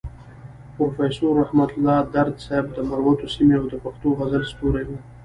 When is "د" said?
2.73-2.77, 3.71-3.75